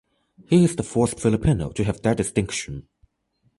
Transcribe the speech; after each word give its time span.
He 0.47 0.63
is 0.63 0.77
the 0.77 0.81
fourth 0.81 1.21
Filipino 1.21 1.69
to 1.73 1.83
have 1.83 2.01
that 2.01 2.17
distinction. 2.17 2.87